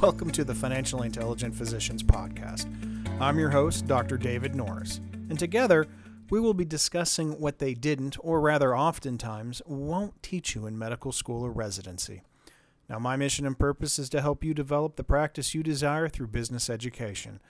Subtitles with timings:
[0.00, 2.68] Welcome to the Financially Intelligent Physicians Podcast.
[3.20, 4.16] I'm your host, Dr.
[4.16, 5.88] David Norris, and together
[6.30, 11.10] we will be discussing what they didn't, or rather, oftentimes, won't teach you in medical
[11.10, 12.22] school or residency.
[12.88, 16.28] Now, my mission and purpose is to help you develop the practice you desire through
[16.28, 17.40] business education.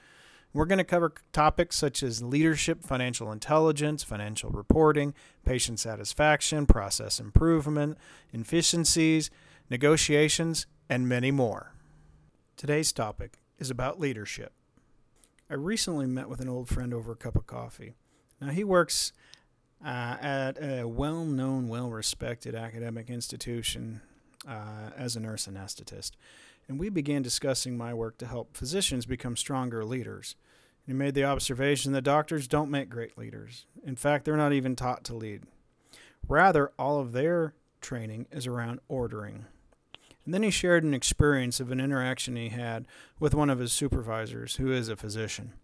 [0.54, 5.12] We're going to cover topics such as leadership, financial intelligence, financial reporting,
[5.44, 7.98] patient satisfaction, process improvement,
[8.32, 9.30] efficiencies,
[9.68, 11.74] negotiations, and many more.
[12.58, 14.52] Today's topic is about leadership.
[15.48, 17.94] I recently met with an old friend over a cup of coffee.
[18.38, 19.14] Now, he works
[19.82, 24.02] uh, at a well known, well respected academic institution
[24.46, 26.12] uh, as a nurse anesthetist
[26.68, 30.36] and we began discussing my work to help physicians become stronger leaders.
[30.86, 33.66] He made the observation that doctors don't make great leaders.
[33.82, 35.42] In fact, they're not even taught to lead.
[36.26, 39.46] Rather, all of their training is around ordering.
[40.28, 42.84] And then he shared an experience of an interaction he had
[43.18, 45.54] with one of his supervisors, who is a physician.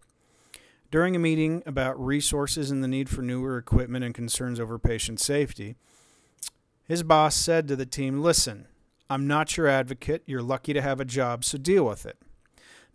[0.91, 5.21] During a meeting about resources and the need for newer equipment and concerns over patient
[5.21, 5.77] safety,
[6.89, 8.67] his boss said to the team, Listen,
[9.11, 10.23] I'm not your advocate.
[10.25, 12.17] You're lucky to have a job, so deal with it.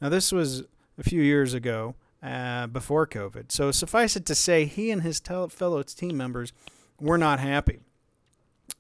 [0.01, 0.63] Now, this was
[0.97, 3.51] a few years ago, uh, before COVID.
[3.51, 6.51] So suffice it to say, he and his fellow team members
[6.99, 7.81] were not happy.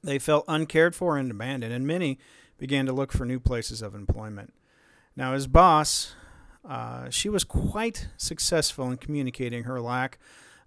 [0.03, 2.17] They felt uncared for and abandoned, and many
[2.59, 4.53] began to look for new places of employment.
[5.15, 6.13] Now, his boss,
[6.67, 10.19] uh, she was quite successful in communicating her lack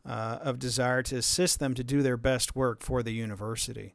[0.05, 3.95] uh, of desire to assist them to do their best work for the university.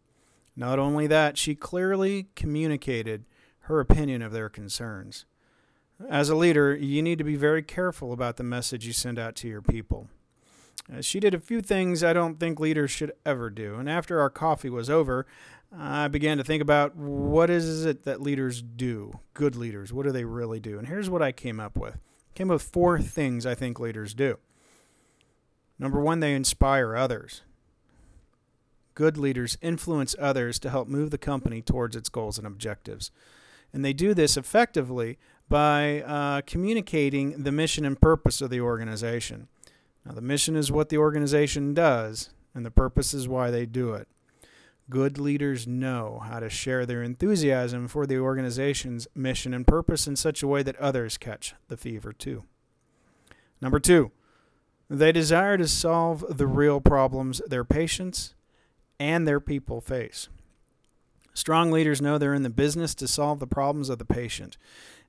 [0.56, 3.26] Not only that, she clearly communicated
[3.62, 5.26] her opinion of their concerns.
[6.09, 9.36] As a leader, you need to be very careful about the message you send out
[9.38, 10.08] to your people.
[10.92, 13.75] Uh, she did a few things I don't think leaders should ever do.
[13.75, 15.25] And after our coffee was over,
[15.75, 19.20] I began to think about what is it that leaders do?
[19.33, 20.78] Good leaders, what do they really do?
[20.78, 21.98] And here's what I came up with.
[22.36, 24.38] Came up with four things I think leaders do.
[25.80, 27.42] Number one, they inspire others
[28.98, 33.11] good leaders influence others to help move the company towards its goals and objectives.
[33.71, 39.49] And they do this effectively by uh, communicating the mission and purpose of the organization.
[40.08, 43.94] Now, the mission is what the organization does, and the purpose is why they do
[43.94, 44.08] it.
[44.90, 50.16] Good leaders know how to share their enthusiasm for the organization's mission and purpose in
[50.16, 52.45] such a way that others catch the fever too.
[53.60, 54.12] Number two,
[54.90, 58.34] they desire to solve the real problems their patients
[58.98, 60.30] and their people face.
[61.34, 64.58] Strong leaders know they're in the business to solve the problems of the patient,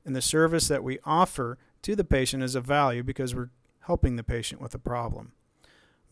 [0.05, 3.51] and the service that we offer to the patient is of value because we're
[3.89, 5.33] helping the patient with a problem.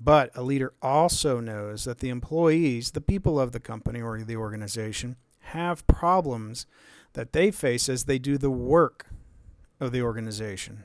[0.00, 4.36] But a leader also knows that the employees, the people of the company or the
[4.36, 5.16] organization,
[5.52, 6.66] have problems
[7.12, 9.06] that they face as they do the work
[9.78, 10.84] of the organization.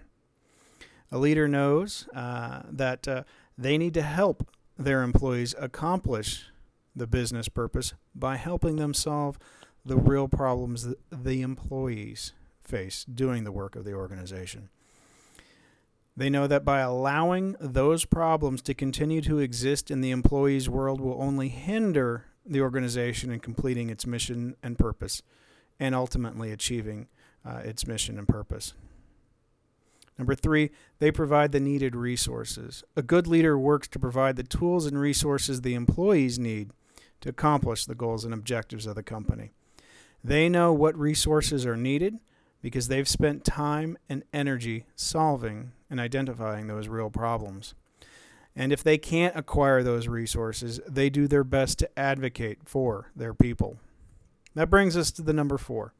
[1.12, 3.24] A leader knows uh, that uh,
[3.58, 6.52] they need to help their employees accomplish
[6.94, 9.40] the business purpose by helping them solve
[9.86, 14.70] the real problems that the employees face doing the work of the organization.
[16.16, 21.00] They know that by allowing those problems to continue to exist in the employee's world
[21.00, 25.22] will only hinder the organization in completing its mission and purpose
[25.80, 27.08] and ultimately achieving
[27.46, 28.74] uh, its mission and purpose.
[30.18, 30.70] Number three,
[31.00, 32.84] they provide the needed resources.
[32.96, 36.72] A good leader works to provide the tools and resources the employees need
[37.22, 39.52] to accomplish the goals and objectives of the company.
[40.24, 42.20] They know what resources are needed
[42.62, 47.74] because they've spent time and energy solving and identifying those real problems.
[48.56, 53.34] And if they can't acquire those resources, they do their best to advocate for their
[53.34, 53.78] people.
[54.56, 55.94] That brings us to the number four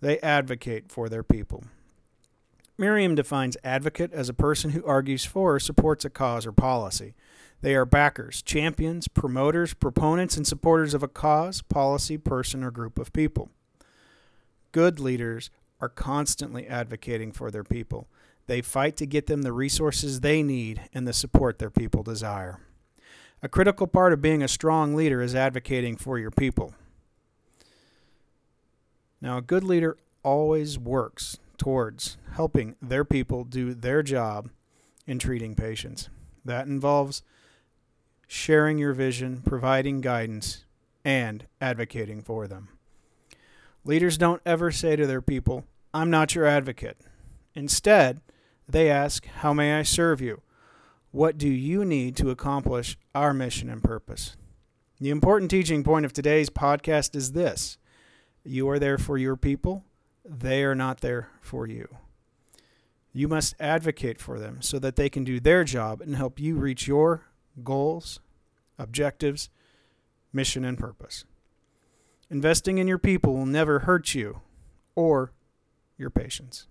[0.00, 1.64] they advocate for their people.
[2.76, 7.14] Merriam defines advocate as a person who argues for or supports a cause or policy.
[7.60, 12.96] They are backers, champions, promoters, proponents, and supporters of a cause, policy, person, or group
[13.00, 13.50] of people.
[14.72, 18.08] Good leaders are constantly advocating for their people.
[18.46, 22.60] They fight to get them the resources they need and the support their people desire.
[23.42, 26.74] A critical part of being a strong leader is advocating for your people.
[29.20, 34.50] Now, a good leader always works towards helping their people do their job
[35.06, 36.08] in treating patients.
[36.44, 37.22] That involves
[38.26, 40.64] sharing your vision, providing guidance,
[41.04, 42.68] and advocating for them.
[43.84, 45.64] Leaders don't ever say to their people,
[45.94, 46.98] I'm not your advocate.
[47.54, 48.20] Instead,
[48.68, 50.42] they ask, How may I serve you?
[51.10, 54.36] What do you need to accomplish our mission and purpose?
[55.00, 57.78] The important teaching point of today's podcast is this
[58.44, 59.84] You are there for your people,
[60.24, 61.88] they are not there for you.
[63.12, 66.56] You must advocate for them so that they can do their job and help you
[66.56, 67.24] reach your
[67.64, 68.20] goals,
[68.78, 69.48] objectives,
[70.32, 71.24] mission, and purpose.
[72.30, 74.42] Investing in your people will never hurt you
[74.94, 75.32] or
[75.96, 76.68] your patients.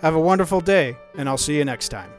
[0.00, 2.10] Have a wonderful day, and I'll see you next time.